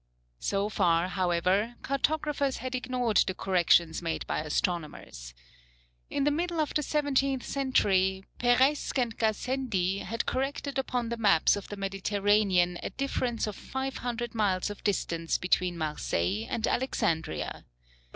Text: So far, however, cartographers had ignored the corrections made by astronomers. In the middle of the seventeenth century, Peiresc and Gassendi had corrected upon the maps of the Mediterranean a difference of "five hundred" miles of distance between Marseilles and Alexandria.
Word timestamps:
So 0.39 0.67
far, 0.67 1.09
however, 1.09 1.75
cartographers 1.83 2.57
had 2.57 2.73
ignored 2.73 3.17
the 3.17 3.35
corrections 3.35 4.01
made 4.01 4.25
by 4.25 4.39
astronomers. 4.39 5.35
In 6.09 6.23
the 6.23 6.31
middle 6.31 6.59
of 6.59 6.73
the 6.73 6.81
seventeenth 6.81 7.43
century, 7.45 8.23
Peiresc 8.39 8.97
and 8.97 9.15
Gassendi 9.15 9.99
had 9.99 10.25
corrected 10.25 10.79
upon 10.79 11.09
the 11.09 11.17
maps 11.17 11.55
of 11.55 11.67
the 11.67 11.77
Mediterranean 11.77 12.79
a 12.81 12.89
difference 12.89 13.45
of 13.45 13.55
"five 13.55 13.97
hundred" 13.97 14.33
miles 14.33 14.71
of 14.71 14.83
distance 14.83 15.37
between 15.37 15.77
Marseilles 15.77 16.47
and 16.49 16.65
Alexandria. 16.65 17.63